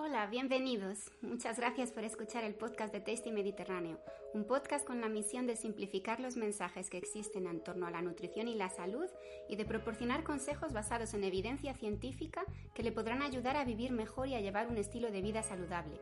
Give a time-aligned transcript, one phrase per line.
[0.00, 1.10] Hola, bienvenidos.
[1.22, 3.98] Muchas gracias por escuchar el podcast de Tasty Mediterráneo,
[4.32, 8.00] un podcast con la misión de simplificar los mensajes que existen en torno a la
[8.00, 9.06] nutrición y la salud
[9.48, 12.44] y de proporcionar consejos basados en evidencia científica
[12.76, 16.00] que le podrán ayudar a vivir mejor y a llevar un estilo de vida saludable.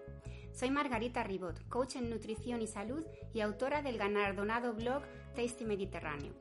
[0.53, 3.03] Soy Margarita Ribot, coach en nutrición y salud
[3.33, 5.05] y autora del galardonado blog
[5.35, 6.35] Tasty Mediterráneo.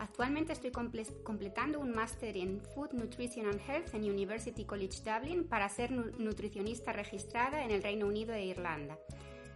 [0.00, 5.68] Actualmente estoy completando un máster en Food, Nutrition and Health en University College Dublin para
[5.68, 8.98] ser nutricionista registrada en el Reino Unido e Irlanda.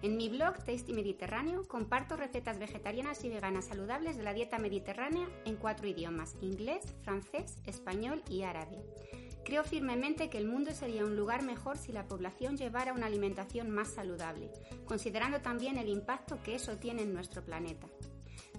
[0.02, 5.26] En mi blog Tasty Mediterráneo comparto recetas vegetarianas y veganas saludables de la dieta mediterránea
[5.46, 8.84] en cuatro idiomas, inglés, francés, español y árabe.
[9.46, 13.70] Creo firmemente que el mundo sería un lugar mejor si la población llevara una alimentación
[13.70, 14.50] más saludable,
[14.84, 17.86] considerando también el impacto que eso tiene en nuestro planeta.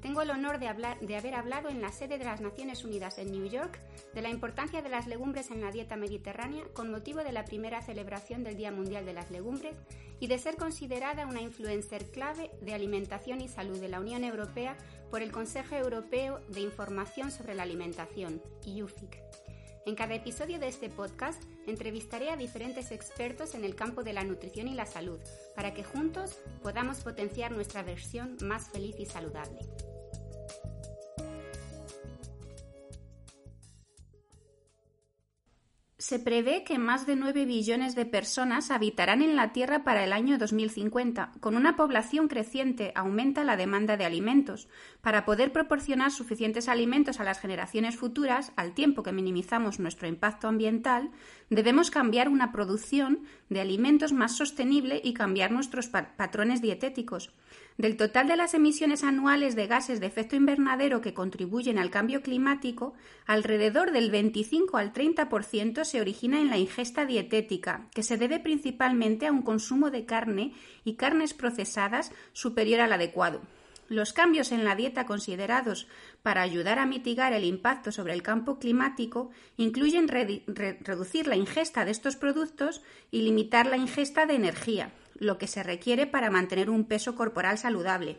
[0.05, 3.48] Tengo el honor de, haber hablado en la sede de las Naciones Unidas en New
[3.48, 3.80] York
[4.13, 7.82] de la importancia de las legumbres en la dieta mediterránea con motivo de la primera
[7.82, 9.76] celebración del Día Mundial de las Legumbres
[10.20, 14.77] y de ser considerada una influencer clave de alimentación y salud de la Unión Europea
[15.10, 19.20] por el Consejo Europeo de Información sobre la Alimentación, IUFIC.
[19.88, 24.24] En cada episodio de este podcast entrevistaré a diferentes expertos en el campo de la
[24.24, 25.20] nutrición y la salud
[25.55, 29.62] para que juntos podamos potenciar nuestra versión más feliz y saludable.
[36.07, 40.13] Se prevé que más de 9 billones de personas habitarán en la Tierra para el
[40.13, 41.31] año 2050.
[41.39, 44.67] Con una población creciente aumenta la demanda de alimentos.
[45.01, 50.48] Para poder proporcionar suficientes alimentos a las generaciones futuras, al tiempo que minimizamos nuestro impacto
[50.48, 51.09] ambiental,
[51.49, 57.33] debemos cambiar una producción de alimentos más sostenible y cambiar nuestros patrones dietéticos.
[57.77, 62.21] Del total de las emisiones anuales de gases de efecto invernadero que contribuyen al cambio
[62.21, 62.93] climático,
[63.26, 69.28] alrededor del 25 al 30% se origina en la ingesta dietética, que se debe principalmente
[69.28, 70.53] a un consumo de carne
[70.85, 73.41] y carnes procesadas superior al adecuado.
[73.89, 75.88] Los cambios en la dieta considerados
[76.23, 81.91] para ayudar a mitigar el impacto sobre el campo climático incluyen reducir la ingesta de
[81.91, 86.85] estos productos y limitar la ingesta de energía, lo que se requiere para mantener un
[86.85, 88.17] peso corporal saludable.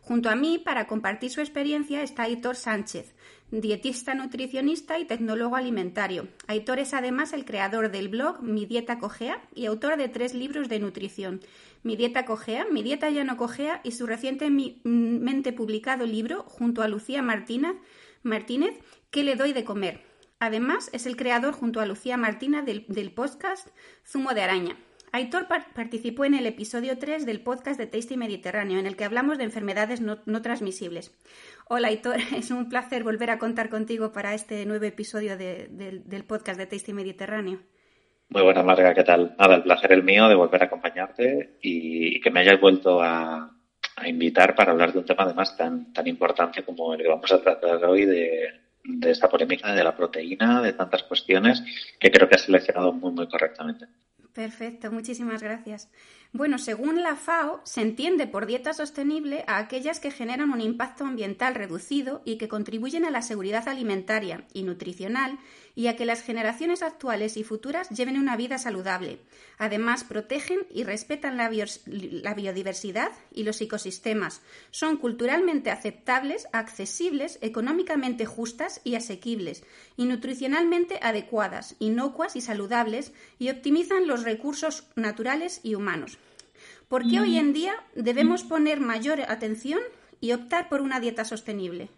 [0.00, 3.14] Junto a mí, para compartir su experiencia, está Aitor Sánchez,
[3.52, 6.26] dietista nutricionista y tecnólogo alimentario.
[6.48, 10.68] Aitor es además el creador del blog Mi Dieta Cogea y autor de tres libros
[10.68, 11.40] de nutrición.
[11.84, 16.88] Mi Dieta Cogea, Mi Dieta Ya No Cogea y su recientemente publicado libro, junto a
[16.88, 17.76] Lucía Martínez,
[18.24, 18.74] Martínez
[19.12, 20.00] ¿Qué le doy de comer?
[20.40, 23.68] Además, es el creador, junto a Lucía Martínez, del, del podcast
[24.06, 24.78] Zumo de Araña.
[25.14, 29.36] Aitor participó en el episodio 3 del podcast de Tasty Mediterráneo, en el que hablamos
[29.36, 31.14] de enfermedades no, transmisibles.
[31.68, 36.58] Hola Aitor, es un placer volver a contar contigo para este nuevo episodio del podcast
[36.58, 37.60] de Tasty Mediterráneo.
[38.30, 39.36] Muy buena, Marga, ¿qué tal?
[39.38, 43.50] Nada, el placer es mío de volver a acompañarte y, que me hayas vuelto a,
[44.06, 47.42] invitar para hablar de un tema además tan, tan importante como el que vamos a
[47.42, 51.62] tratar hoy de esta polémica de la proteína, de tantas cuestiones
[52.00, 53.84] que creo que has seleccionado muy, muy correctamente.
[54.32, 55.90] Perfecto, muchísimas gracias.
[56.32, 61.04] Bueno, según la FAO, se entiende por dieta sostenible a aquellas que generan un impacto
[61.04, 65.38] ambiental reducido y que contribuyen a la seguridad alimentaria y nutricional
[65.74, 69.18] y a que las generaciones actuales y futuras lleven una vida saludable.
[69.58, 74.42] Además, protegen y respetan la, biodiversidad y los ecosistemas.
[74.70, 79.64] Son culturalmente aceptables, accesibles, económicamente justas y asequibles,
[79.96, 86.18] y nutricionalmente adecuadas, inocuas y saludables, y optimizan los recursos naturales y humanos.
[86.88, 89.80] ¿Por qué hoy en día debemos poner mayor atención
[90.20, 91.88] y optar por una dieta sostenible?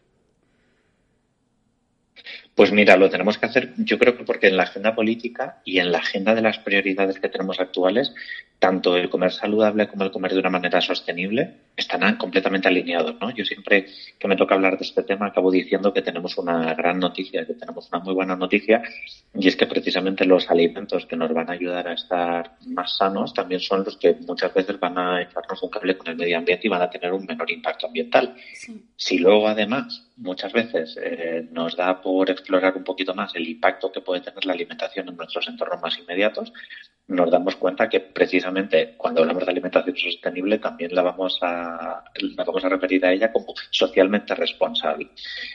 [2.54, 5.78] Pues mira, lo tenemos que hacer, yo creo que porque en la agenda política y
[5.78, 8.14] en la agenda de las prioridades que tenemos actuales,
[8.64, 13.28] tanto el comer saludable como el comer de una manera sostenible están completamente alineados, ¿no?
[13.28, 13.88] Yo siempre
[14.18, 17.52] que me toca hablar de este tema acabo diciendo que tenemos una gran noticia, que
[17.52, 18.82] tenemos una muy buena noticia,
[19.34, 23.34] y es que precisamente los alimentos que nos van a ayudar a estar más sanos
[23.34, 26.66] también son los que muchas veces van a echarnos un cable con el medio ambiente
[26.66, 28.34] y van a tener un menor impacto ambiental.
[28.96, 33.92] Si luego además muchas veces eh, nos da por explorar un poquito más el impacto
[33.92, 36.50] que puede tener la alimentación en nuestros entornos más inmediatos,
[37.06, 42.44] nos damos cuenta que precisamente cuando hablamos de alimentación sostenible también la vamos a, la
[42.44, 45.10] vamos a referir a ella como socialmente responsable.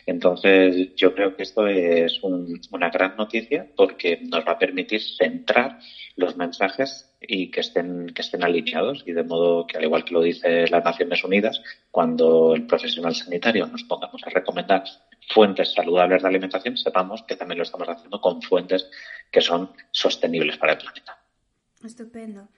[0.05, 5.79] Entonces, yo creo que esto es una gran noticia porque nos va a permitir centrar
[6.15, 10.13] los mensajes y que estén, que estén alineados y de modo que, al igual que
[10.13, 14.83] lo dice las Naciones Unidas, cuando el profesional sanitario nos pongamos a recomendar
[15.27, 18.89] fuentes saludables de alimentación, sepamos que también lo estamos haciendo con fuentes
[19.31, 21.19] que son sostenibles para el planeta.
[21.83, 22.49] Estupendo.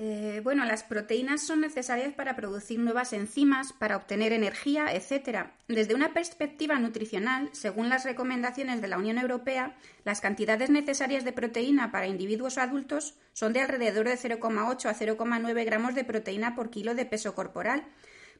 [0.00, 5.48] Eh, bueno, las proteínas son necesarias para producir nuevas enzimas, para obtener energía, etc.
[5.66, 11.32] Desde una perspectiva nutricional, según las recomendaciones de la Unión Europea, las cantidades necesarias de
[11.32, 16.70] proteína para individuos adultos son de alrededor de 0,8 a 0,9 gramos de proteína por
[16.70, 17.84] kilo de peso corporal,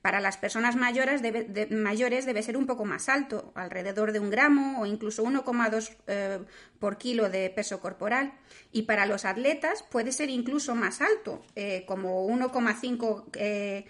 [0.02, 4.30] para las personas mayores debe, mayores debe ser un poco más alto, alrededor de un
[4.30, 6.38] gramo o incluso 1,2 eh,
[6.78, 8.32] por kilo de peso corporal.
[8.72, 13.84] Y para los atletas puede ser incluso más alto, eh, como 1,5 eh,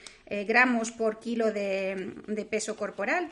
[0.46, 3.31] gramos por kilo de peso corporal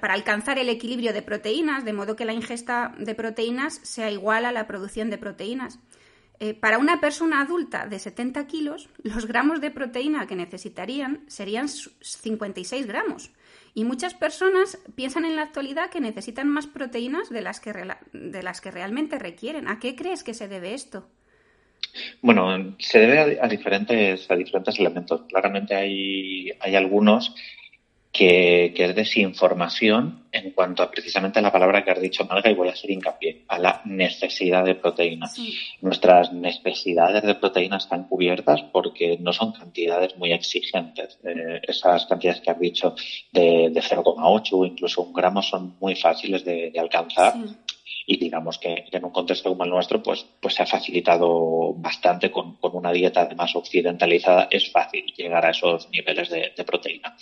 [0.00, 4.44] para alcanzar el equilibrio de proteínas, de modo que la ingesta de proteínas sea igual
[4.44, 5.78] a la producción de proteínas.
[6.38, 11.68] Eh, para una persona adulta de 70 kilos, los gramos de proteína que necesitarían serían
[11.68, 13.30] 56 gramos.
[13.74, 17.72] Y muchas personas piensan en la actualidad que necesitan más proteínas de las que,
[18.12, 19.68] de las que realmente requieren.
[19.68, 21.06] ¿A qué crees que se debe esto?
[22.22, 25.22] Bueno, se debe a, diferentes, a diferentes elementos.
[25.28, 27.34] Claramente hay, hay algunos
[28.16, 32.68] que, es desinformación en cuanto a precisamente la palabra que has dicho, Marga, y voy
[32.68, 35.30] a hacer hincapié, a la necesidad de proteína.
[35.80, 41.18] Nuestras necesidades de proteína están cubiertas porque no son cantidades muy exigentes.
[41.24, 42.94] Eh, esas cantidades que has dicho
[43.32, 47.34] de, de 0,8 o incluso un gramo son muy fáciles de, alcanzar
[48.06, 52.30] y digamos que, en un contexto como el nuestro pues, pues se ha facilitado bastante
[52.30, 57.16] con, una dieta además occidentalizada es fácil llegar a esos niveles de, proteína.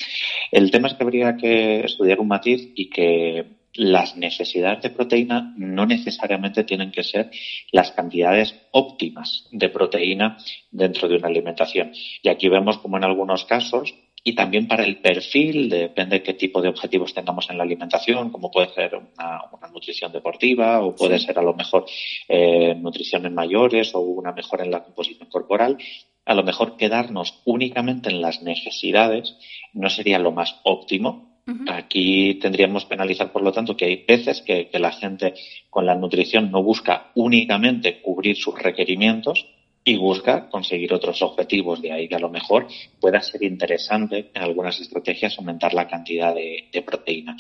[0.50, 3.44] El tema es que habría que estudiar un matiz y que
[3.74, 7.30] las necesidades de proteína no necesariamente tienen que ser
[7.72, 10.38] las cantidades óptimas de proteína
[10.70, 11.92] dentro de una alimentación.
[12.22, 13.94] Y aquí vemos como en algunos casos
[14.26, 18.30] y también para el perfil, depende de qué tipo de objetivos tengamos en la alimentación,
[18.30, 21.84] como puede ser una, nutrición deportiva o puede ser a lo mejor
[22.28, 25.76] eh, nutrición en mayores o una mejora en la composición corporal.
[26.24, 29.36] A lo mejor quedarnos únicamente en las necesidades
[29.74, 31.34] no sería lo más óptimo,
[31.68, 35.34] Aquí tendríamos que analizar, por lo tanto, que hay veces que, la gente
[35.68, 39.46] con la nutrición no busca únicamente cubrir sus requerimientos,
[39.84, 41.82] y busca conseguir otros objetivos.
[41.82, 42.66] De ahí que a lo mejor
[42.98, 47.36] pueda ser interesante en algunas estrategias aumentar la cantidad de, proteína.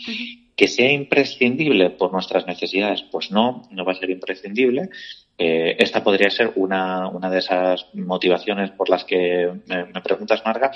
[0.54, 4.90] Que sea imprescindible por nuestras necesidades, pues no, no va a ser imprescindible.
[5.38, 10.70] Eh, esta podría ser una, una de esas motivaciones por las que me, preguntas, Marga,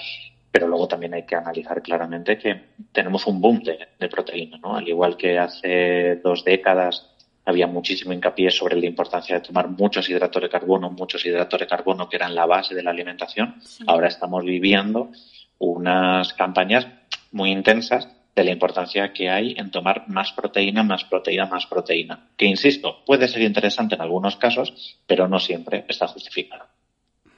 [0.50, 2.60] pero luego también hay que analizar claramente que
[2.90, 4.74] tenemos un boom de, de proteína, ¿no?
[4.74, 7.17] Al igual que hace dos décadas
[7.48, 11.66] había muchísimo hincapié sobre la importancia de tomar muchos hidratos de carbono, muchos hidratos de
[11.66, 13.54] carbono que eran la base de la alimentación.
[13.86, 15.10] Ahora estamos viviendo
[15.58, 16.86] unas campañas
[17.32, 18.06] muy intensas
[18.36, 22.28] de la importancia que hay en tomar más proteína, más proteína, más proteína.
[22.36, 26.66] Que, insisto, puede ser interesante en algunos casos, pero no siempre está justificado.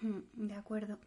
[0.01, 0.99] De acuerdo.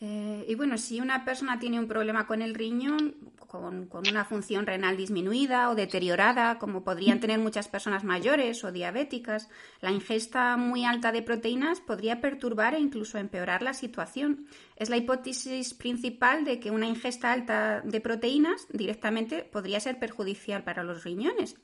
[0.00, 3.14] Eh, y bueno, si una persona tiene un problema con el riñón,
[3.48, 9.48] con, una función renal disminuida o deteriorada, como podrían tener muchas personas mayores o diabéticas,
[9.80, 14.46] la ingesta muy alta de proteínas podría perturbar e incluso empeorar la situación.
[14.76, 20.62] Es la hipótesis principal de que una ingesta alta de proteínas directamente podría ser perjudicial
[20.62, 21.56] para los riñones.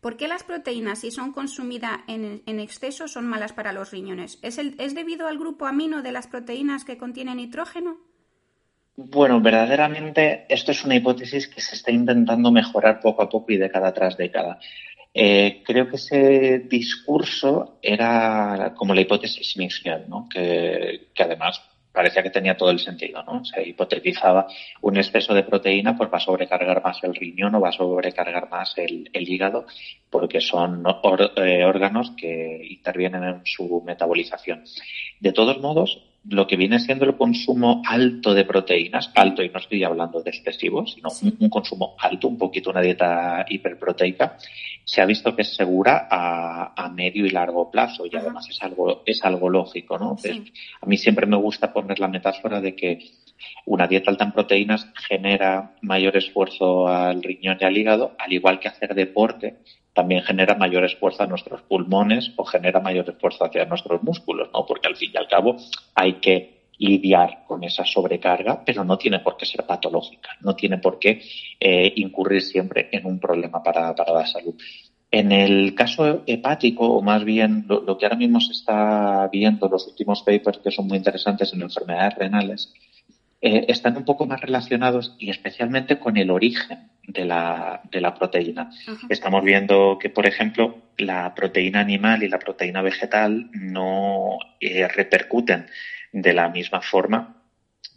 [0.00, 4.38] ¿Por qué las proteínas, si son consumidas en, exceso, son malas para los riñones?
[4.42, 7.98] ¿Es, ¿Es debido al grupo amino de las proteínas que contienen nitrógeno?
[8.96, 13.56] Bueno, verdaderamente esto es una hipótesis que se está intentando mejorar poco a poco y
[13.56, 14.60] década tras década.
[15.12, 20.28] Eh, creo que ese discurso era como la hipótesis inicial, ¿no?
[20.28, 21.60] que, además
[21.92, 23.44] parecía que tenía todo el sentido, ¿no?
[23.44, 24.48] Se hipotetizaba
[24.82, 28.50] un exceso de proteína, pues va a sobrecargar más el riñón o va a sobrecargar
[28.50, 29.66] más el, hígado,
[30.10, 30.84] porque son
[31.36, 34.64] eh, órganos que intervienen en su metabolización.
[35.20, 39.58] De todos modos, lo que viene siendo el consumo alto de proteínas, alto, y no
[39.58, 44.38] estoy hablando de excesivo, sino un, consumo alto, un poquito una dieta hiperproteica,
[44.84, 49.02] se ha visto que es segura a, medio y largo plazo y además es algo,
[49.04, 50.16] es algo lógico, ¿no?
[50.80, 52.98] a mí siempre me gusta poner la metáfora de que
[53.66, 58.60] una dieta alta en proteínas genera mayor esfuerzo al riñón y al hígado, al igual
[58.60, 59.56] que hacer deporte
[59.94, 64.66] también genera mayor esfuerzo a nuestros pulmones o genera mayor esfuerzo hacia nuestros músculos, ¿no?
[64.66, 65.56] Porque al fin y al cabo
[65.94, 70.78] hay que lidiar con esa sobrecarga, pero no tiene por qué ser patológica, no tiene
[70.78, 71.22] por qué
[71.60, 74.54] eh, incurrir siempre en un problema para, la salud.
[75.10, 79.68] En el caso hepático, o más bien lo, lo, que ahora mismo se está viendo,
[79.68, 82.74] los últimos papers que son muy interesantes en enfermedades renales,
[83.46, 88.14] eh, están un poco más relacionados y especialmente con el origen de la, de la
[88.14, 88.70] proteína.
[89.10, 95.66] Estamos viendo que, por ejemplo, la proteína animal y la proteína vegetal no eh, repercuten
[96.10, 97.42] de la misma forma,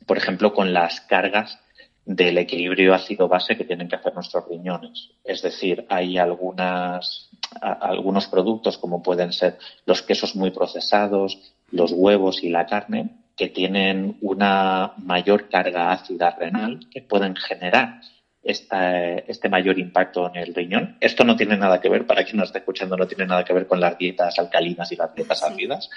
[0.06, 1.62] por ejemplo, con las cargas
[2.04, 5.12] del equilibrio ácido-base que tienen que hacer nuestros riñones.
[5.24, 7.30] Es decir, hay algunas,
[7.62, 11.40] algunos productos como pueden ser los quesos muy procesados,
[11.72, 18.02] los huevos y la carne, que tienen una mayor carga ácida renal, que pueden generar
[18.42, 20.98] este mayor impacto en el riñón.
[21.02, 23.54] Esto no tiene nada que ver, para quien nos está escuchando, no tiene nada que
[23.54, 25.90] ver con las dietas alcalinas y las dietas ácidas.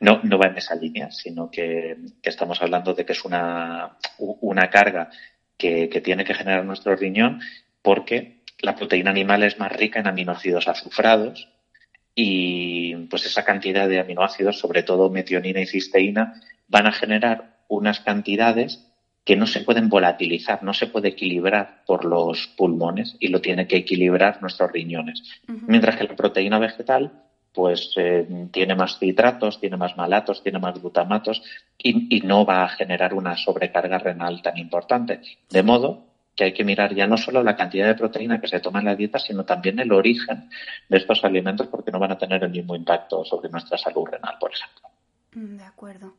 [0.00, 4.70] No, no va en esa línea, sino que, estamos hablando de que es una, una
[4.70, 5.10] carga
[5.58, 7.40] que, tiene que generar nuestro riñón
[7.82, 11.48] porque la proteína animal es más rica en aminoácidos azufrados
[12.14, 16.40] y pues esa cantidad de aminoácidos, sobre todo metionina y cisteína,
[16.72, 18.88] van a generar unas cantidades
[19.24, 23.68] que no se pueden volatilizar, no se puede equilibrar por los pulmones y lo tiene
[23.68, 25.22] que equilibrar nuestros riñones.
[25.46, 27.12] Mientras que la proteína vegetal
[27.54, 31.42] pues eh, tiene más citratos, tiene más malatos, tiene más glutamatos
[31.76, 35.20] y, no va a generar una sobrecarga renal tan importante.
[35.50, 38.60] De modo que hay que mirar ya no solo la cantidad de proteína que se
[38.60, 40.48] toma en la dieta, sino también el origen
[40.88, 44.36] de estos alimentos porque no van a tener el mismo impacto sobre nuestra salud renal,
[44.40, 44.88] por ejemplo.
[45.34, 46.14] Mm, de acuerdo.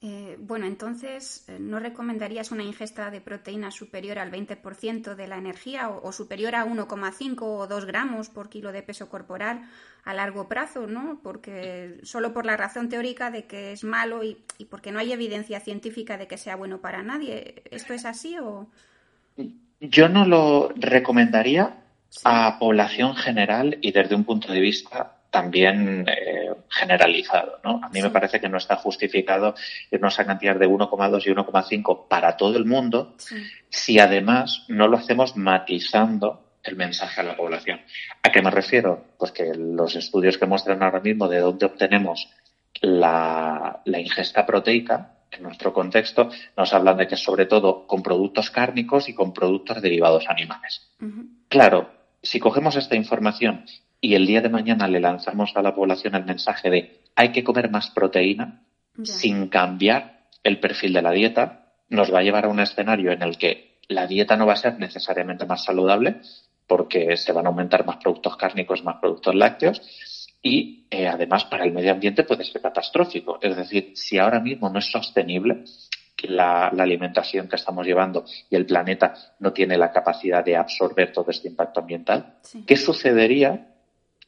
[0.00, 5.38] Eh, bueno, entonces, eh, ¿no recomendarías una ingesta de proteína superior al 20% de la
[5.38, 9.68] energía o, superior a 1,5 o 2 gramos por kilo de peso corporal
[10.04, 11.18] a largo plazo, ¿no?
[11.20, 14.38] Porque solo por la razón teórica de que es malo y,
[14.70, 17.62] porque no hay evidencia científica de que sea bueno para nadie.
[17.70, 18.68] ¿Esto es así o...?
[19.80, 21.76] Yo no lo recomendaría
[22.24, 27.60] a población general y desde un punto de vista también eh, generalizado.
[27.64, 27.80] ¿no?
[27.82, 29.54] A mí me parece que no está justificado
[29.90, 33.14] irnos a cantidad de 1,2 y 1,5 para todo el mundo
[33.68, 37.80] si además no lo hacemos matizando el mensaje a la población.
[38.22, 39.04] ¿A qué me refiero?
[39.18, 42.28] Pues que los estudios que muestran ahora mismo de dónde obtenemos
[42.80, 49.08] la, ingesta proteica en nuestro contexto nos hablan de que sobre todo con productos cárnicos
[49.08, 50.90] y con productos derivados animales.
[51.48, 51.90] Claro,
[52.22, 53.64] si cogemos esta información
[54.00, 57.44] y el día de mañana le lanzamos a la población el mensaje de hay que
[57.44, 58.62] comer más proteína
[59.02, 63.22] sin cambiar el perfil de la dieta, nos va a llevar a un escenario en
[63.22, 66.20] el que la dieta no va a ser necesariamente más saludable
[66.66, 69.80] porque se van a aumentar más productos cárnicos, más productos lácteos
[70.42, 73.38] y eh, además para el medio ambiente puede ser catastrófico.
[73.40, 75.64] Es decir, si ahora mismo no es sostenible,
[76.22, 81.30] la, alimentación que estamos llevando y el planeta no tiene la capacidad de absorber todo
[81.30, 82.34] este impacto ambiental,
[82.66, 83.66] ¿qué sucedería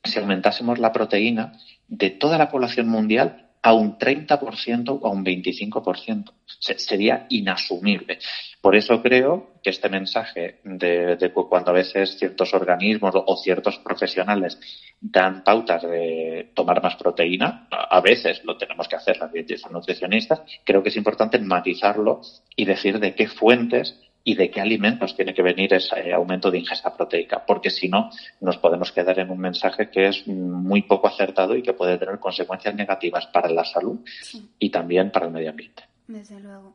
[0.05, 1.53] si aumentásemos la proteína
[1.89, 6.33] de toda la población mundial a un 30% o a un 25%.
[6.47, 8.19] sería inasumible.
[8.61, 14.59] Por eso creo que este mensaje de, cuando a veces ciertos organismos o ciertos profesionales
[15.01, 20.43] dan pautas de tomar más proteína, a veces lo tenemos que hacer las dietistas nutricionistas,
[20.65, 22.23] creo que es importante matizarlo
[22.57, 26.59] y decir de qué fuentes y de qué alimentos tiene que venir ese aumento de
[26.59, 28.11] ingesta proteica, porque si no
[28.41, 32.19] nos podemos quedar en un mensaje que es muy poco acertado y que puede tener
[32.19, 34.01] consecuencias negativas para la salud
[34.59, 35.85] y también para el medio ambiente.
[36.07, 36.75] Desde luego.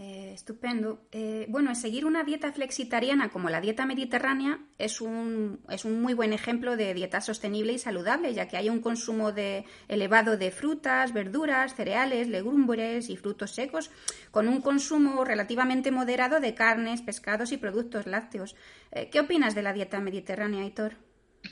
[0.00, 1.00] Eh, estupendo.
[1.10, 6.14] Eh, bueno, seguir una dieta flexitariana como la dieta mediterránea es un, es un muy
[6.14, 10.52] buen ejemplo de dieta sostenible y saludable, ya que hay un consumo de, elevado de
[10.52, 13.90] frutas, verduras, cereales, legumbres y frutos secos,
[14.30, 18.54] con un consumo relativamente moderado de carnes, pescados y productos lácteos.
[18.92, 20.92] Eh, ¿Qué opinas de la dieta mediterránea, Hitor?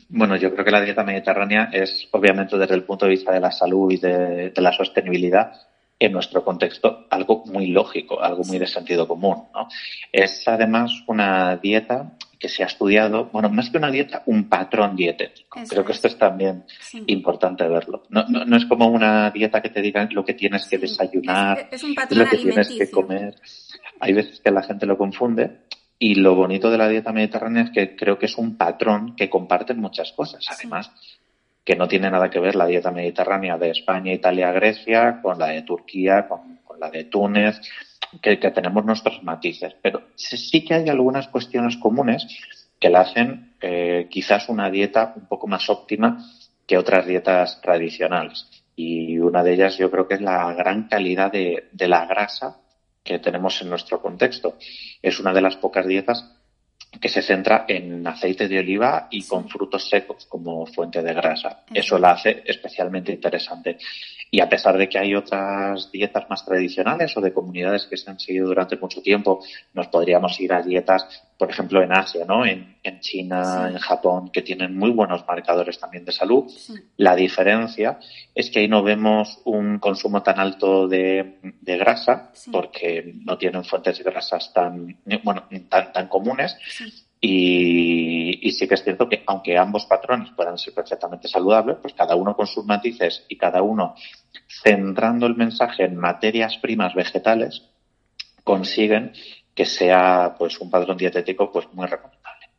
[0.09, 3.41] Bueno, yo creo que la dieta mediterránea es, obviamente, desde el punto de vista de
[3.41, 5.53] la salud y de la sostenibilidad,
[5.99, 9.45] en nuestro contexto algo muy lógico, algo muy de sentido común.
[9.55, 9.69] ¿no?
[10.13, 14.95] Es además una dieta que se ha estudiado, bueno, más que una dieta, un patrón
[14.95, 15.61] dietético.
[15.69, 16.65] Creo que esto es también
[17.07, 18.03] importante verlo.
[18.11, 21.83] No, no, es como una dieta que te digan lo que tienes que desayunar, es,
[21.83, 23.35] un patrón lo que tienes que comer.
[24.01, 25.63] Hay veces que la gente lo confunde
[25.99, 29.31] y lo bonito de la dieta mediterránea es que creo que es un patrón que
[29.31, 30.45] comparten muchas cosas.
[30.51, 30.91] Además,
[31.67, 35.49] que no tiene nada que ver la dieta mediterránea de España, Italia, Grecia con la
[35.49, 37.61] de Turquía, con, la de Túnez,
[38.23, 39.75] que, tenemos nuestros matices.
[39.83, 42.25] Pero sí que hay algunas cuestiones comunes
[42.79, 46.25] que la hacen eh, quizás una dieta un poco más óptima
[46.69, 48.47] que otras dietas tradicionales.
[48.77, 52.59] Y una de ellas yo creo que es la gran calidad de, de la grasa
[53.03, 54.57] que tenemos en nuestro contexto.
[55.03, 56.33] Es una de las pocas dietas
[57.01, 61.65] que se centra en aceite de oliva y con frutos secos como fuente de grasa.
[61.73, 63.79] Eso la hace especialmente interesante.
[64.37, 68.11] Y a pesar de que hay otras dietas más tradicionales o de comunidades que se
[68.11, 71.07] han seguido durante mucho tiempo, nos podríamos ir a dietas,
[71.39, 72.45] por ejemplo, en Asia, ¿no?
[72.45, 76.53] En, China, en Japón, que tienen muy buenos marcadores también de salud.
[76.99, 77.99] La diferencia
[78.35, 83.97] es que ahí no vemos un consumo tan alto de, grasa, porque no tienen fuentes
[83.97, 86.59] de grasas tan, bueno, tan, tan comunes.
[87.21, 92.15] Y, sí que es cierto que aunque ambos patrones puedan ser perfectamente saludables, pues cada
[92.15, 93.95] uno con sus matices y cada uno
[94.63, 97.63] centrando el mensaje en materias primas vegetales,
[98.45, 99.13] consiguen
[99.55, 102.51] que sea pues un patrón dietético pues muy recomendable.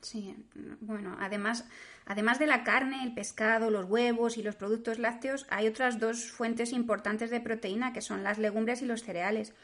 [0.00, 0.34] Sí,
[0.80, 1.68] bueno, además,
[2.06, 6.30] además de la carne, el pescado, los huevos y los productos lácteos, hay otras dos
[6.30, 9.54] fuentes importantes de proteína que son las legumbres y los cereales.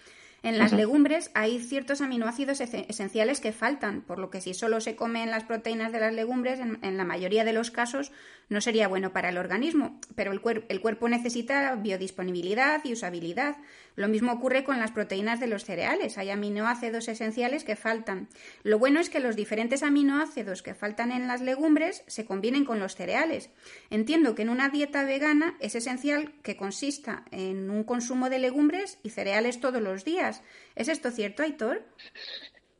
[0.45, 4.95] En las legumbres hay ciertos aminoácidos esenciales que faltan, por lo que si solo se
[4.95, 8.13] comen las proteínas de las legumbres, en, la mayoría de los casos
[8.51, 13.57] no sería bueno para el organismo, pero el, el cuerpo necesita biodisponibilidad y usabilidad.
[13.97, 16.19] Lo mismo ocurre con las proteínas de los cereales.
[16.19, 18.29] Hay aminoácidos esenciales que faltan.
[18.63, 22.81] Lo bueno es que los diferentes aminoácidos que faltan en las legumbres se combinen con
[22.81, 23.51] los cereales.
[23.91, 28.99] Entiendo que en una dieta vegana es esencial que consista en un consumo de legumbres
[29.03, 30.43] y cereales todos los días.
[30.75, 31.85] ¿Es esto cierto, Aitor?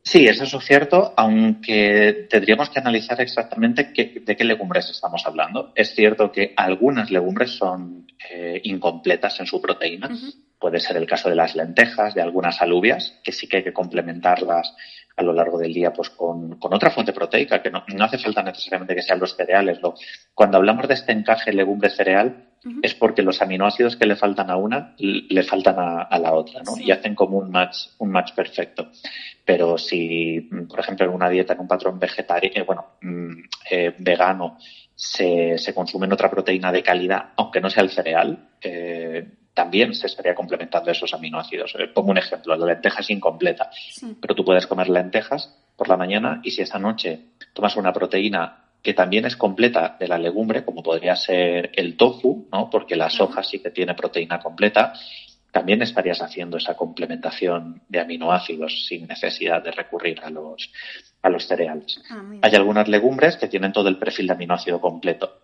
[0.05, 5.71] Sí, eso es cierto, aunque tendríamos que analizar exactamente de qué legumbres estamos hablando.
[5.75, 10.09] Es cierto que algunas legumbres son eh, incompletas en su proteína.
[10.59, 13.73] Puede ser el caso de las lentejas, de algunas alubias, que sí que hay que
[13.73, 14.73] complementarlas
[15.17, 18.95] a lo largo del día pues con, otra fuente proteica, que no, hace falta necesariamente
[18.95, 19.79] que sean los cereales.
[20.33, 22.49] cuando hablamos de este encaje legumbre-cereal,
[22.81, 26.73] es porque los aminoácidos que le faltan a una le faltan a, la otra, ¿no?
[26.79, 28.89] Y hacen como un match, un match perfecto.
[29.45, 33.95] Pero si, por ejemplo, en una dieta, en un patrón vegetariano, eh, bueno, mm, eh,
[33.99, 34.57] vegano,
[34.95, 40.07] se, se, consume otra proteína de calidad, aunque no sea el cereal, eh, también se
[40.07, 41.73] estaría complementando esos aminoácidos.
[41.93, 43.71] Pongo un ejemplo, la lenteja es incompleta,
[44.21, 47.21] pero tú puedes comer lentejas por la mañana y si esa noche
[47.53, 52.47] tomas una proteína que también es completa de la legumbre, como podría ser el tofu,
[52.51, 52.69] ¿no?
[52.69, 54.93] porque la soja sí que tiene proteína completa,
[55.51, 60.69] también estarías haciendo esa complementación de aminoácidos sin necesidad de recurrir a los,
[61.21, 62.03] a los cereales.
[62.11, 65.39] Ah, Hay algunas legumbres que tienen todo el perfil de aminoácido completo.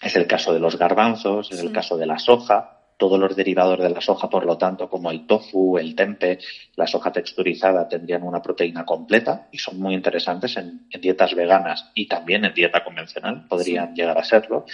[0.00, 3.78] Es el caso de los garbanzos, es el caso de la soja, todos los derivados
[3.78, 6.38] de la soja, por lo tanto, como el tofu, el tempe,
[6.76, 12.06] la soja texturizada, tendrían una proteína completa y son muy interesantes en, dietas veganas y
[12.06, 14.64] también en dieta convencional, podrían llegar a serlo.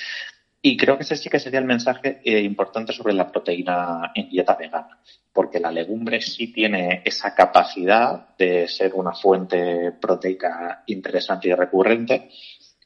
[0.65, 4.29] Y creo que ese sí que sería el mensaje eh, importante sobre la proteína en
[4.29, 4.99] dieta vegana,
[5.33, 12.31] porque la legumbre sí tiene esa capacidad de ser una fuente proteica interesante y recurrente,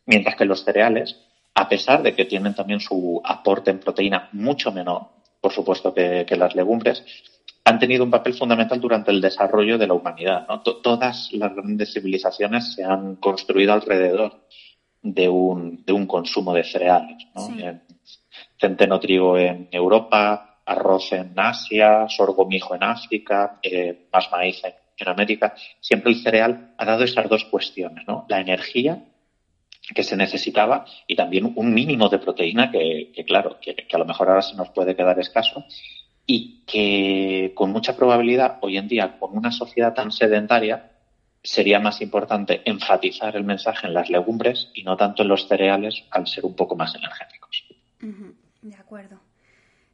[0.06, 1.20] mientras que los cereales,
[1.54, 5.15] a pesar de que tienen también su aporte en proteína mucho menor,
[5.46, 7.04] por supuesto que, las legumbres,
[7.64, 10.44] han tenido un papel fundamental durante el desarrollo de la humanidad.
[10.82, 14.40] Todas las grandes civilizaciones se han construido alrededor
[15.00, 17.28] de un, de un consumo de cereales.
[18.60, 25.08] Centeno trigo en Europa, arroz en Asia, sorgo mijo en África, eh, más maíz en,
[25.08, 25.54] América.
[25.78, 28.26] Siempre el cereal ha dado esas dos cuestiones, ¿no?
[28.28, 29.00] La energía
[29.94, 34.28] que se necesitaba y también un mínimo de proteína que, claro, que, a lo mejor
[34.28, 35.64] ahora se nos puede quedar escaso
[36.26, 40.92] y que con mucha probabilidad hoy en día con una sociedad tan sedentaria
[41.42, 46.04] sería más importante enfatizar el mensaje en las legumbres y no tanto en los cereales
[46.10, 47.64] al ser un poco más energéticos.
[48.62, 49.20] De acuerdo.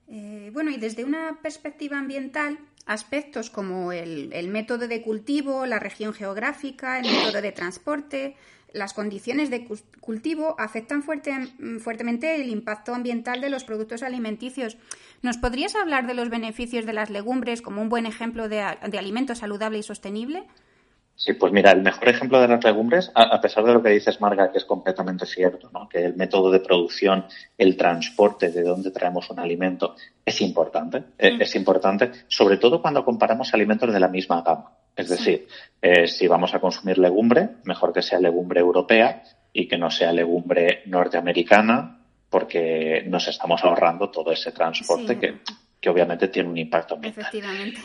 [0.08, 5.78] Eh, bueno, y desde una perspectiva ambiental, aspectos como el, el, método de cultivo, la
[5.78, 8.36] región geográfica, el método de transporte,
[8.72, 9.66] las condiciones de
[10.00, 14.76] cultivo afectan mm, fuertemente el impacto ambiental de los productos alimenticios.
[15.22, 19.34] ¿Nos podrías hablar de los beneficios de las legumbres como un buen ejemplo de, alimento
[19.34, 20.44] saludable y sostenible?
[21.14, 24.20] Sí, pues mira, el mejor ejemplo de las legumbres, a, pesar de lo que dices,
[24.20, 25.88] Marga, que es completamente cierto, ¿no?
[25.88, 27.26] que el método de producción,
[27.58, 31.42] el transporte de dónde traemos un alimento es importante, eh, mm.
[31.42, 34.72] es importante, sobre todo cuando comparamos alimentos de la misma gama.
[34.94, 35.48] Es decir,
[35.80, 40.12] eh, si vamos a consumir legumbre, mejor que sea legumbre europea y que no sea
[40.12, 45.18] legumbre norteamericana, porque nos estamos ahorrando todo ese transporte
[45.80, 47.22] que, obviamente tiene un impacto ambiental.
[47.22, 47.80] Efectivamente.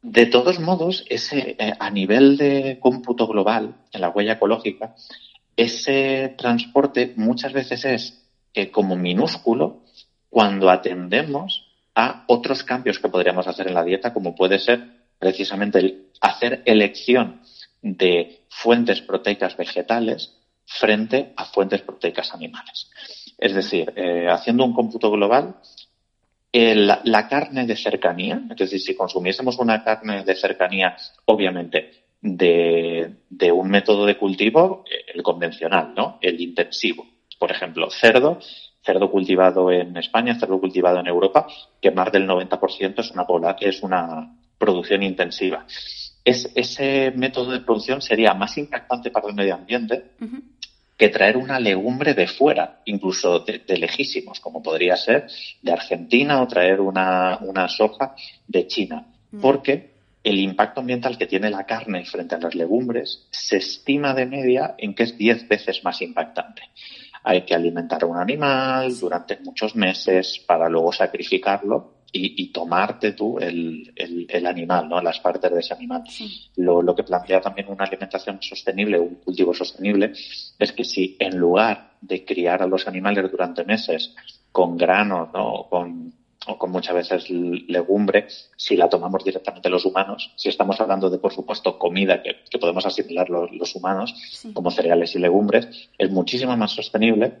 [0.00, 4.94] De todos modos, ese, eh, a nivel de cómputo global, en la huella ecológica,
[5.56, 9.82] ese transporte muchas veces es eh, como minúsculo
[10.30, 15.78] cuando atendemos a otros cambios que podríamos hacer en la dieta, como puede ser precisamente
[15.78, 17.42] el hacer elección
[17.82, 22.90] de fuentes proteicas vegetales frente a fuentes proteicas animales.
[23.38, 25.56] Es decir, eh, haciendo un cómputo global,
[26.52, 33.68] la carne de cercanía, es decir, si consumiésemos una carne de cercanía, obviamente, de, un
[33.68, 36.18] método de cultivo, el convencional, ¿no?
[36.20, 37.06] El intensivo.
[37.38, 38.38] Por ejemplo, cerdo,
[38.82, 41.46] cerdo cultivado en España, cerdo cultivado en Europa,
[41.80, 45.66] que más del 90% es una, es una producción intensiva.
[46.24, 50.04] Es, ese método de producción sería más impactante para el medio ambiente
[50.96, 55.26] que traer una legumbre de fuera, incluso de, lejísimos, como podría ser
[55.62, 58.14] de Argentina o traer una, una soja
[58.46, 59.06] de China.
[59.40, 64.26] Porque el impacto ambiental que tiene la carne frente a las legumbres se estima de
[64.26, 66.62] media en que es 10 veces más impactante.
[67.22, 73.38] Hay que alimentar a un animal durante muchos meses para luego sacrificarlo y, tomarte tú
[73.38, 75.00] el, el, animal, ¿no?
[75.00, 76.02] Las partes de ese animal.
[76.56, 80.12] Lo, lo, que plantea también una alimentación sostenible, un cultivo sostenible,
[80.58, 84.14] es que si en lugar de criar a los animales durante meses
[84.52, 85.66] con grano, ¿no?
[85.68, 86.12] Con,
[86.46, 88.26] o con muchas veces legumbre,
[88.56, 92.58] si la tomamos directamente los humanos, si estamos hablando de, por supuesto, comida que, que
[92.58, 94.14] podemos asimilar los, los humanos,
[94.54, 97.32] como cereales y legumbres, es muchísimo más sostenible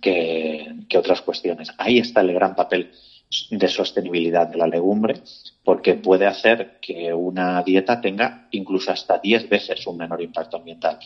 [0.00, 1.72] que, que otras cuestiones.
[1.78, 2.92] Ahí está el gran papel
[3.50, 5.22] de sostenibilidad de la legumbre,
[5.64, 10.98] porque puede hacer que una dieta tenga incluso hasta 10 veces un menor impacto ambiental.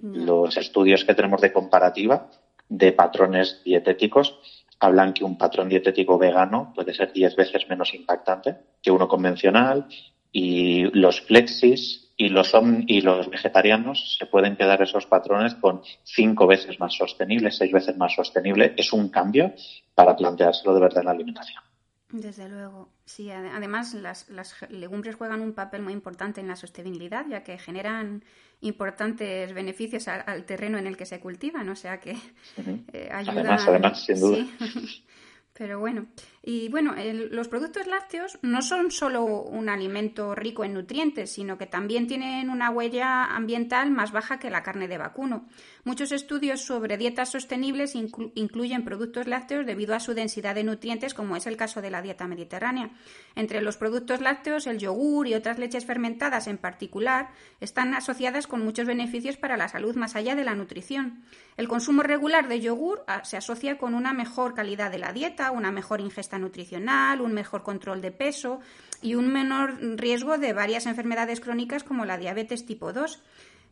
[0.00, 2.30] Los estudios que tenemos de comparativa
[2.68, 4.38] de patrones dietéticos
[4.80, 9.86] hablan que un patrón dietético vegano puede ser 10 veces menos impactante que uno convencional
[10.32, 12.52] y los flexis y los,
[12.88, 17.96] y los vegetarianos se pueden quedar esos patrones con cinco veces más sostenible, seis veces
[17.96, 18.74] más sostenible.
[18.76, 19.54] Es un cambio
[19.94, 21.62] para planteárselo de verdad en la alimentación.
[22.10, 23.30] Desde luego, sí.
[23.30, 24.26] Además, las,
[24.68, 28.24] legumbres juegan un papel muy importante en la sostenibilidad, ya que generan
[28.62, 32.16] importantes beneficios al, terreno en el que se cultivan, o sea que
[32.92, 33.46] eh, ayudan.
[33.46, 34.38] Además, además, sin duda.
[35.58, 36.06] Pero bueno,
[36.40, 36.94] y bueno,
[37.30, 42.48] los productos lácteos no son solo un alimento rico en nutrientes, sino que también tienen
[42.48, 45.48] una huella ambiental más baja que la carne de vacuno.
[45.82, 51.34] Muchos estudios sobre dietas sostenibles incluyen productos lácteos debido a su densidad de nutrientes, como
[51.34, 52.90] es el caso de la dieta mediterránea.
[53.34, 58.64] Entre los productos lácteos, el yogur y otras leches fermentadas en particular están asociadas con
[58.64, 61.24] muchos beneficios para la salud más allá de la nutrición.
[61.56, 65.47] El consumo regular de yogur ah, se asocia con una mejor calidad de la dieta,
[65.50, 68.60] una mejor ingesta nutricional, un mejor control de peso
[69.02, 73.22] y un menor riesgo de varias enfermedades crónicas como la diabetes tipo 2.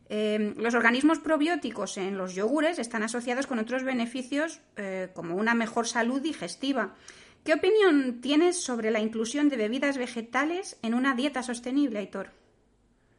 [0.09, 5.53] Em, los organismos probióticos en los yogures están asociados con otros beneficios eh, como una
[5.53, 6.95] mejor salud digestiva.
[7.43, 12.31] ¿Qué opinión tienes sobre la inclusión de bebidas vegetales en una dieta sostenible, Aitor?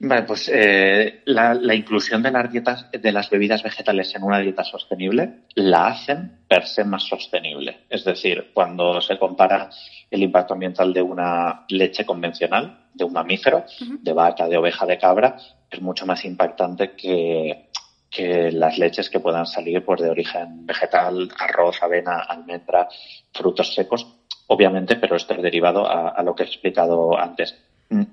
[0.00, 4.62] Vale, pues eh, la, inclusión de las dietas, de las bebidas vegetales en una dieta
[4.62, 7.86] sostenible la hacen per se más sostenible.
[7.90, 9.68] Es decir, cuando se compara
[10.08, 13.64] el impacto ambiental de una leche convencional, de un mamífero,
[14.00, 15.36] de vaca, de oveja, de cabra,
[15.68, 17.70] es mucho más impactante que,
[18.08, 22.88] que las leches que puedan salir pues, de origen vegetal, arroz, avena, almendra,
[23.32, 24.06] frutos secos,
[24.46, 27.56] obviamente, pero esto es derivado a lo que he explicado antes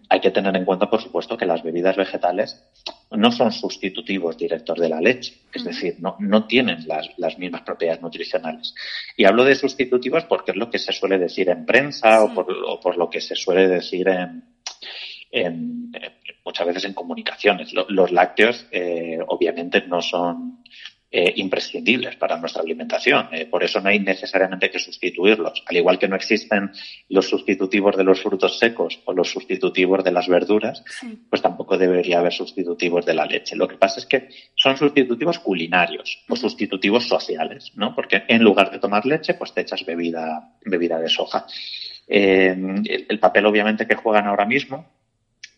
[0.10, 2.64] hay que tener en cuenta, por supuesto, que las bebidas vegetales
[3.12, 7.62] no son sustitutivos directos de la leche, es decir, no, no tienen las, las, mismas
[7.62, 8.74] propiedades nutricionales.
[9.18, 12.48] Y hablo de sustitutivos porque es lo que se suele decir en prensa o, por,
[12.52, 14.44] o, por, lo que se suele decir en,
[15.32, 15.92] en,
[16.46, 17.74] muchas veces en comunicaciones.
[17.74, 20.64] Los lácteos, eh, obviamente, no son
[21.18, 23.30] eh, imprescindibles para nuestra alimentación.
[23.32, 25.64] Eh, por eso no hay necesariamente que sustituirlos.
[25.66, 26.74] Al igual que no existen
[27.08, 30.84] los sustitutivos de los frutos secos o los sustitutivos de las verduras,
[31.30, 33.56] pues tampoco debería haber sustitutivos de la leche.
[33.56, 37.96] Lo que pasa es que son sustitutivos culinarios o sustitutivos sociales, ¿no?
[37.96, 41.46] Porque en lugar de tomar leche, pues te echas bebida, bebida de soja.
[42.10, 42.58] Eh,
[43.08, 44.95] el papel obviamente que juegan ahora mismo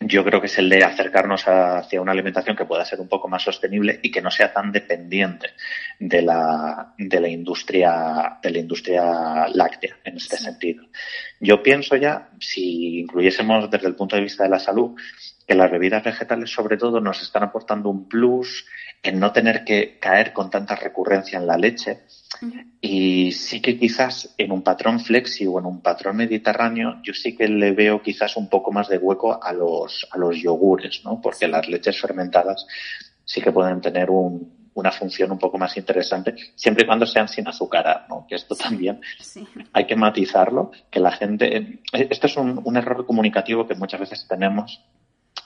[0.00, 3.28] yo creo que es el de acercarnos hacia una alimentación que pueda ser un poco
[3.28, 5.50] más sostenible y que no sea tan dependiente
[5.98, 10.84] de la, de la industria, de la industria láctea en este sentido.
[11.40, 14.96] Yo pienso ya, si incluyésemos desde el punto de vista de la salud,
[15.48, 18.66] que las bebidas vegetales sobre todo nos están aportando un plus
[19.02, 22.00] en no tener que caer con tanta recurrencia en la leche.
[22.82, 27.34] Y sí que quizás en un patrón flexi o en un patrón mediterráneo, yo sí
[27.34, 31.18] que le veo quizás un poco más de hueco a los, a los yogures, ¿no?
[31.18, 32.66] Porque las leches fermentadas
[33.24, 37.48] sí que pueden tener una función un poco más interesante, siempre y cuando sean sin
[37.48, 38.26] azúcar, ¿no?
[38.28, 39.00] Que esto también
[39.72, 44.26] hay que matizarlo, que la gente, esto es un, un error comunicativo que muchas veces
[44.28, 44.84] tenemos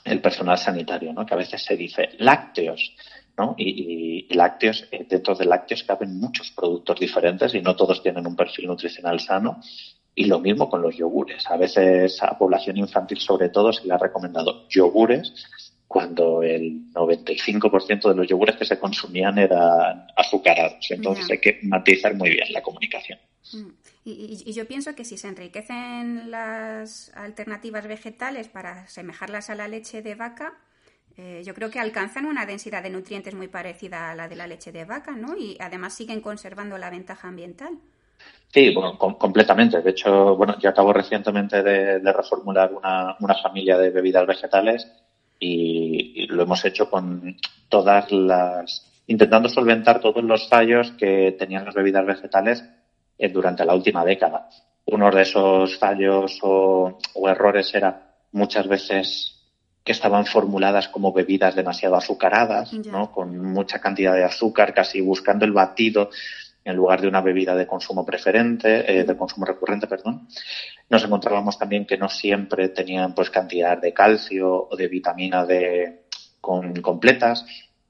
[0.05, 1.25] el personal sanitario, ¿no?
[1.25, 2.95] Que a veces se dice lácteos,
[3.37, 3.55] ¿no?
[3.57, 8.37] Y, lácteos, eh, dentro de lácteos caben muchos productos diferentes y no todos tienen un
[8.37, 9.61] perfil nutricional sano.
[10.15, 11.47] Y lo mismo con los yogures.
[11.51, 15.33] A veces a población infantil, sobre todo, se le ha recomendado yogures
[15.93, 20.91] cuando el 95% de los yogures que se consumían eran azucarados.
[20.91, 23.19] Entonces hay que matizar muy bien la comunicación.
[23.53, 23.69] Mm.
[24.05, 30.01] Y, yo pienso que si se enriquecen las alternativas vegetales para asemejarlas a la leche
[30.01, 30.55] de vaca,
[31.19, 34.47] eh, yo creo que alcanzan una densidad de nutrientes muy parecida a la de la
[34.47, 35.37] leche de vaca, ¿no?
[35.37, 37.79] Y además siguen conservando la ventaja ambiental.
[38.49, 39.83] Sí, bueno, completamente.
[39.83, 44.91] De hecho, bueno, yo acabo recientemente de, reformular una, una, familia de bebidas vegetales
[45.43, 47.37] y, lo hemos hecho con
[47.69, 52.65] todas las, intentando solventar todos los fallos que tenían las bebidas vegetales
[53.19, 54.49] eh, durante la última década.
[54.87, 59.39] Uno de esos fallos o, errores era muchas veces
[59.85, 63.11] que estaban formuladas como bebidas demasiado azucaradas, ¿no?
[63.11, 66.11] Con mucha cantidad de azúcar, casi buscando el batido
[66.65, 70.29] en lugar de una bebida de consumo preferente, eh, de consumo recurrente, perdón.
[70.89, 76.05] Nos encontrábamos también que no siempre tenían pues cantidad de calcio o de vitamina D
[76.41, 77.45] con, completas.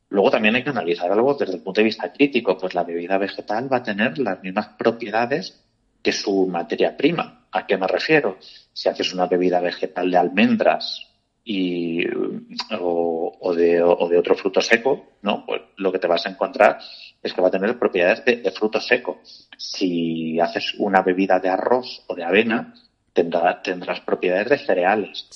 [0.08, 3.18] Luego también hay que analizar algo desde el punto de vista crítico, pues la bebida
[3.18, 5.62] vegetal va a tener las mismas propiedades
[6.02, 7.46] que su materia prima.
[7.52, 8.38] ¿A qué me refiero?
[8.72, 11.11] Si haces una bebida vegetal de almendras
[11.44, 12.04] y,
[12.78, 15.44] o, de, o de otro fruto seco, ¿no?
[15.44, 16.78] Pues lo que te vas a encontrar
[17.22, 19.20] es que va a tener propiedades de, fruto seco.
[19.56, 22.74] Si haces una bebida de arroz o de avena,
[23.12, 25.28] tendrás propiedades de cereales.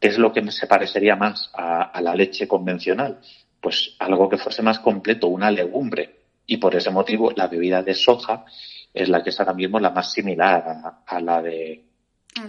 [0.00, 3.20] ¿Qué es lo que se parecería más a, la leche convencional?
[3.60, 6.22] Pues algo que fuese más completo, una legumbre.
[6.46, 8.44] Y por ese motivo la bebida de soja
[8.92, 11.84] es la que es ahora mismo la más similar a, la de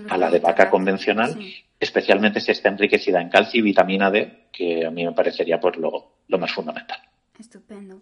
[0.09, 1.37] a la de vaca convencional,
[1.83, 5.77] especialmente si está enriquecida en calcio y vitamina D, que a mí me parecería pues
[5.77, 6.99] lo, lo más fundamental.
[7.37, 8.01] Estupendo.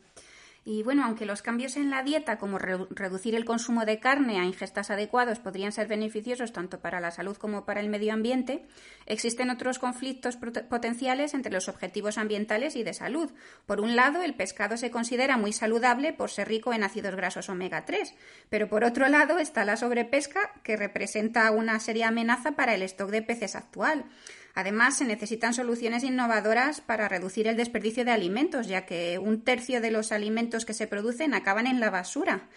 [0.63, 4.45] Y bueno, aunque los cambios en la dieta, como reducir el consumo de carne a
[4.45, 8.67] ingestas adecuados, podrían ser beneficiosos tanto para la salud como para el medio ambiente,
[9.07, 13.31] existen otros conflictos potenciales entre los objetivos ambientales y de salud.
[13.65, 17.49] Por un lado, el pescado se considera muy saludable por ser rico en ácidos grasos
[17.49, 18.13] omega 3,
[18.49, 23.09] pero por otro lado está la sobrepesca, que representa una seria amenaza para el stock
[23.09, 24.05] de peces actual.
[24.53, 29.81] Además, se necesitan soluciones innovadoras para reducir el desperdicio de alimentos, ya que un tercio
[29.81, 32.49] de los alimentos que se producen acaban en la basura.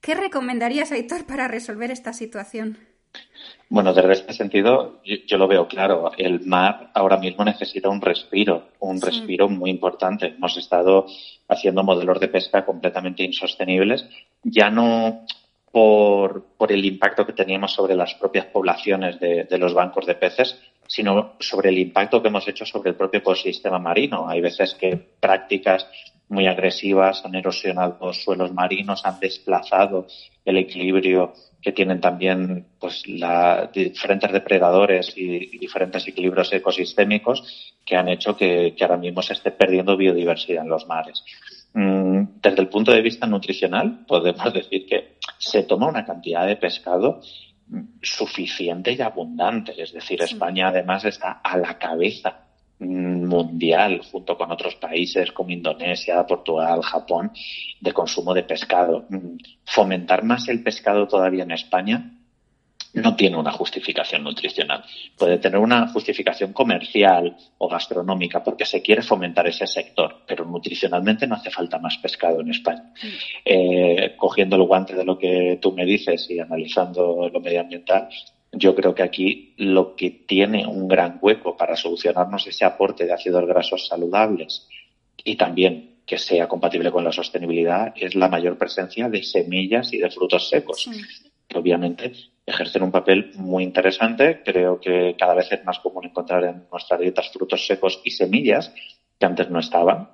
[0.00, 2.78] ¿Qué recomendarías, Aitor, para resolver esta situación?
[3.68, 6.12] Bueno, desde este sentido, yo, lo veo claro.
[6.16, 10.26] El mar ahora mismo necesita un respiro, un respiro muy importante.
[10.26, 11.06] Hemos estado
[11.48, 14.06] haciendo modelos de pesca completamente insostenibles,
[14.42, 15.24] ya no
[15.72, 21.34] por, el impacto que teníamos sobre las propias poblaciones de los bancos de peces, sino
[21.40, 24.28] sobre el impacto que hemos hecho sobre el propio ecosistema marino.
[24.28, 25.86] Hay veces que prácticas
[26.28, 30.06] muy agresivas han erosionado los suelos marinos, han desplazado
[30.44, 33.02] el equilibrio que tienen también pues
[33.72, 39.50] diferentes depredadores y, diferentes equilibrios ecosistémicos que han hecho que, que, ahora mismo se esté
[39.50, 41.24] perdiendo biodiversidad en los mares.
[41.74, 46.56] Mm, desde el punto de vista nutricional, podemos decir que se toma una cantidad de
[46.56, 47.20] pescado
[48.02, 49.80] suficiente y abundante.
[49.80, 52.42] Es decir, España además está a la cabeza
[52.78, 57.32] mundial junto con otros países como Indonesia, Portugal, Japón
[57.80, 59.06] de consumo de pescado.
[59.64, 62.15] Fomentar más el pescado todavía en España
[62.96, 64.82] no tiene una justificación nutricional.
[65.18, 71.26] Puede tener una justificación comercial o gastronómica porque se quiere fomentar ese sector, pero nutricionalmente
[71.26, 72.92] no hace falta más pescado en España.
[73.02, 73.06] Mm.
[73.44, 78.08] Eh, cogiendo el guante de lo que tú me dices y analizando lo medioambiental,
[78.52, 83.12] yo creo que aquí lo que tiene un gran hueco para solucionarnos ese aporte de
[83.12, 84.68] ácidos grasos saludables
[85.22, 89.98] y también que sea compatible con la sostenibilidad es la mayor presencia de semillas y
[89.98, 90.88] de frutos secos.
[91.48, 92.12] Que obviamente
[92.46, 94.42] ejercen un papel muy interesante.
[94.44, 98.72] Creo que cada vez es más común encontrar en nuestras dietas frutos secos y semillas
[99.18, 100.10] que antes no estaban.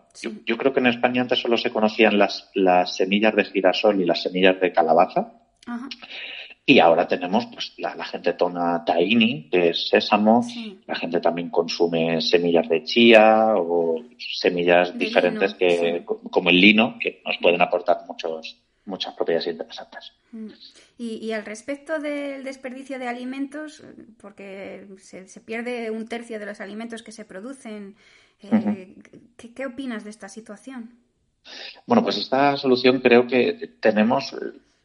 [0.46, 4.06] Yo, creo que en España antes solo se conocían las, las semillas de girasol y
[4.06, 5.32] las semillas de calabaza.
[6.64, 10.46] Y ahora tenemos, pues, la, gente toma tahini, que es sésamo,
[10.86, 17.20] la gente también consume semillas de chía o semillas diferentes que, como el lino, que
[17.24, 20.12] nos pueden aportar muchos, muchas propiedades interesantes.
[20.32, 20.48] Mm.
[20.98, 23.82] Y, al respecto del desperdicio de alimentos,
[24.20, 27.96] porque se, pierde un tercio de los alimentos que se producen,
[28.42, 28.94] eh,
[29.36, 30.90] ¿qué, opinas de esta situación?
[31.86, 34.34] Bueno, pues esta solución creo que tenemos.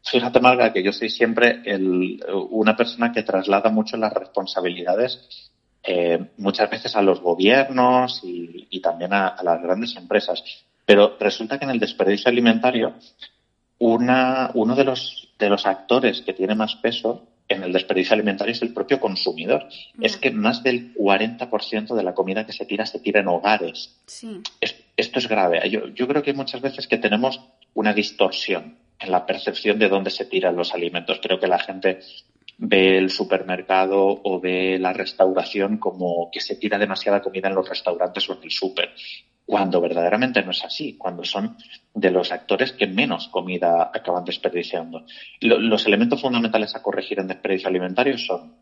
[0.03, 5.51] Fíjate, Marga, que yo soy siempre el, una persona que traslada mucho las responsabilidades
[5.89, 10.43] eh, muchas veces a los gobiernos y, también a, las grandes empresas.
[10.85, 12.93] Pero resulta que en el desperdicio alimentario,
[13.79, 18.51] una, uno de los, de los actores que tiene más peso en el desperdicio alimentario
[18.51, 19.67] es el propio consumidor.
[20.01, 24.01] Es que más del 40% de la comida que se tira se tira en hogares.
[24.97, 25.69] esto es grave.
[25.69, 27.39] Yo, yo creo que muchas veces que tenemos
[27.73, 31.19] una distorsión en la percepción de dónde se tiran los alimentos.
[31.21, 31.99] Creo que la gente
[32.57, 37.69] ve el supermercado o ve la restauración como que se tira demasiada comida en los
[37.69, 38.89] restaurantes o en el súper,
[39.47, 41.55] cuando verdaderamente no es así, cuando son
[41.93, 45.05] de los actores que menos comida acaban desperdiciando.
[45.39, 48.55] los elementos fundamentales a corregir en desperdicio alimentario son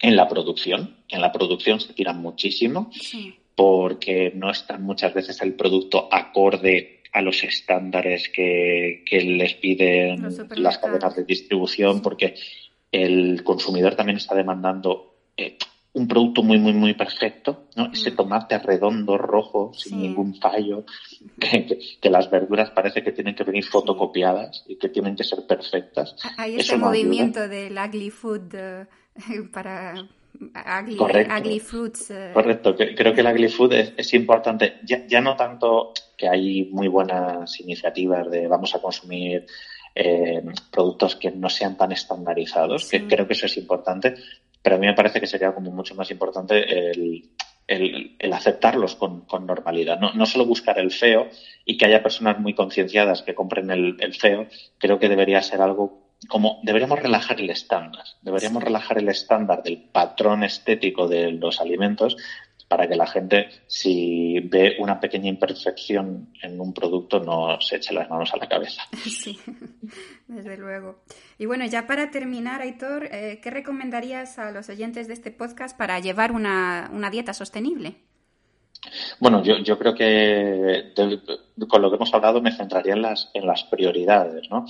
[0.00, 2.90] en la producción, en la producción se tiran muchísimo
[3.54, 10.78] porque no está muchas veces el producto acorde a los estándares que, les piden las
[10.78, 12.34] cadenas de distribución, porque
[12.90, 15.58] el consumidor también está demandando eh,
[15.94, 17.90] un producto muy, muy, muy perfecto, ¿no?
[17.92, 18.16] Ese mm.
[18.16, 20.84] tomate redondo, rojo, sin ningún fallo,
[21.38, 26.16] que, las verduras parece que tienen que venir fotocopiadas y que tienen que ser perfectas.
[26.36, 28.86] Hay ese movimiento del ugly food eh,
[29.52, 29.94] para
[30.80, 31.60] ugly, Correcto.
[31.60, 32.10] fruits.
[32.10, 32.30] Eh.
[32.34, 34.80] Correcto, creo que el ugly food es, importante.
[34.84, 39.46] Ya, ya no tanto que hay muy buenas iniciativas de vamos a consumir
[39.94, 44.16] eh, productos que no sean tan estandarizados, que creo que eso es importante,
[44.64, 47.28] pero a mí me parece que sería como mucho más importante el,
[47.66, 50.00] el, aceptarlos con, normalidad.
[50.00, 51.28] No, no, solo buscar el feo
[51.66, 54.46] y que haya personas muy concienciadas que compren el, el, feo,
[54.78, 59.82] creo que debería ser algo como deberíamos relajar el estándar, deberíamos relajar el estándar del
[59.82, 62.16] patrón estético de los alimentos
[62.68, 67.94] para que la gente, si ve una pequeña imperfección en un producto, no se eche
[67.94, 68.82] las manos a la cabeza.
[69.04, 69.38] Sí,
[70.26, 71.02] desde luego.
[71.38, 75.76] Y bueno, ya para terminar, Aitor, eh, ¿qué recomendarías a los oyentes de este podcast
[75.76, 77.96] para llevar una, dieta sostenible?
[79.20, 80.92] Bueno, yo, yo creo que
[81.68, 84.66] con lo que hemos hablado me centraría en las, en las prioridades, ¿no?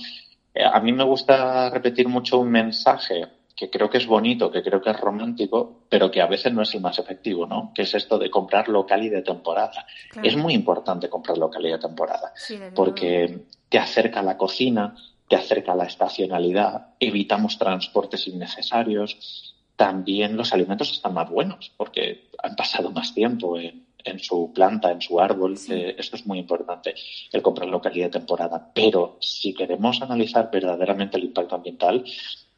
[0.53, 4.61] Eh, a mí me gusta repetir mucho un mensaje que creo que es bonito, que
[4.61, 7.71] creo que es romántico, pero que a veces no es el más efectivo, ¿no?
[7.73, 9.85] Que es esto de comprar local y de temporada.
[10.21, 12.33] Es muy importante comprar local y de temporada,
[12.75, 14.95] porque te acerca a la cocina,
[15.29, 22.29] te acerca a la estacionalidad, evitamos transportes innecesarios, también los alimentos están más buenos, porque
[22.43, 25.57] han pasado más tiempo en, su planta, en su árbol.
[25.69, 26.93] Eh, esto es muy importante,
[27.31, 28.71] el comprar local y de temporada.
[28.73, 32.05] Pero si queremos analizar verdaderamente el impacto ambiental,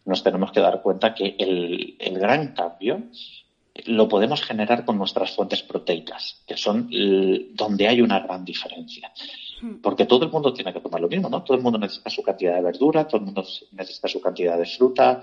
[0.08, 3.04] nos tenemos que dar cuenta que el, gran cambio
[3.86, 6.89] lo podemos generar con nuestras fuentes proteicas, que son
[7.54, 9.12] donde hay una gran diferencia.
[9.62, 9.76] Hmm.
[9.82, 11.43] Porque todo el mundo tiene que tomar lo mismo, ¿no?
[11.43, 14.65] Todo el mundo necesita su cantidad de verdura, todo el mundo necesita su cantidad de
[14.65, 15.22] fruta,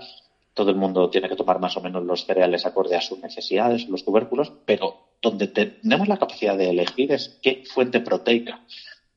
[0.53, 3.89] todo el mundo tiene que tomar más o menos los cereales acorde a sus necesidades,
[3.89, 8.61] los tubérculos, pero donde tenemos la capacidad de elegir es qué fuente proteica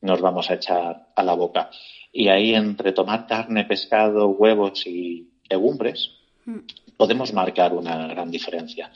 [0.01, 1.71] nos vamos a echar a la boca.
[2.13, 6.11] Y ahí entre tomar carne, pescado, huevos y legumbres,
[6.45, 6.59] mm.
[6.97, 8.91] podemos marcar una gran diferencia.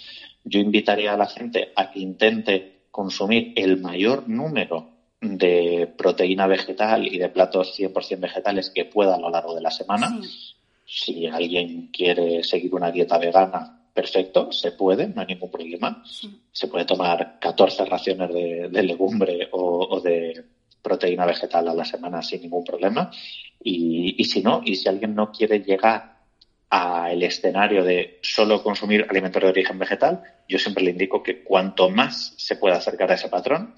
[0.44, 7.06] Yo invitaría a la gente a que intente consumir el mayor número de proteína vegetal
[7.06, 10.20] y de platos 100% vegetales que pueda a lo largo de la semana.
[10.84, 16.02] Si alguien quiere seguir una dieta vegana, perfecto, se puede, no hay ningún problema.
[16.50, 20.44] Se puede tomar 14 raciones de, legumbre o, de
[20.82, 23.10] proteína vegetal a la semana sin ningún problema.
[23.62, 26.11] Y, y si no, y si alguien no quiere llegar
[26.72, 31.90] al escenario de solo consumir alimentos de origen vegetal, yo siempre le indico que cuanto
[31.90, 33.74] más se pueda acercar a ese patrón,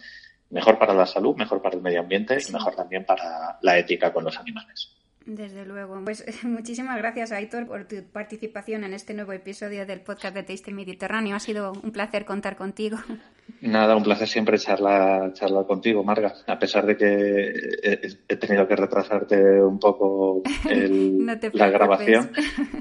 [0.50, 4.12] mejor para la salud, mejor para el medio ambiente y mejor también para la ética
[4.12, 4.93] con los animales.
[5.26, 6.00] Desde luego.
[6.04, 10.72] Pues muchísimas gracias, Aitor, por tu participación en este nuevo episodio del podcast de Taste
[10.72, 11.36] Mediterráneo.
[11.36, 12.98] Ha sido un placer contar contigo.
[13.60, 16.34] Nada, un placer siempre charlar, charlar contigo, Marga.
[16.46, 20.42] A pesar de que he tenido que retrasarte un poco
[21.52, 22.30] la grabación,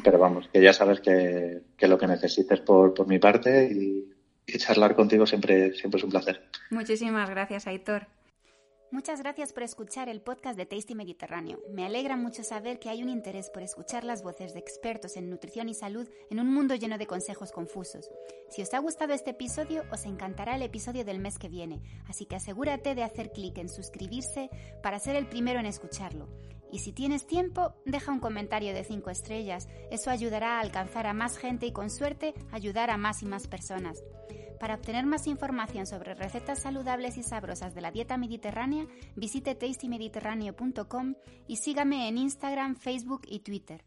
[0.04, 4.10] pero vamos, que ya sabes que, lo que necesites por, por mi parte y,
[4.46, 6.42] y charlar contigo siempre, siempre es un placer.
[6.70, 8.08] Muchísimas gracias, Aitor.
[8.94, 11.60] Muchas gracias por escuchar el podcast de Tasty Mediterráneo.
[11.72, 15.32] Me alegra mucho saber que hay un interés por escuchar las voces de expertos en
[15.32, 18.08] nutrición y salud en un mundo lleno de consejos confusos.
[18.52, 22.28] Si os ha gustado este episodio, os encantará el episodio del mes que viene, así
[22.28, 24.52] que asegúrate de hacer clic en suscribirse
[24.84, 26.30] para ser el primero en escucharlo.
[26.72, 29.68] Y si tienes tiempo, deja un comentario de 5 estrellas.
[29.90, 33.48] Eso ayudará a alcanzar a más gente y con suerte ayudar a más y más
[33.48, 34.04] personas.
[34.64, 41.16] Para obtener más información sobre recetas saludables y sabrosas de la dieta mediterránea, visite tastymediterráneo.com
[41.50, 43.84] y sígame en Instagram, Facebook y Twitter.